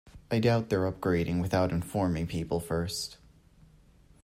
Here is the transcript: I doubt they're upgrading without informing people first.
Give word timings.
I 0.31 0.39
doubt 0.39 0.69
they're 0.69 0.91
upgrading 0.91 1.41
without 1.43 1.69
informing 1.71 2.25
people 2.25 2.59
first. 2.59 3.17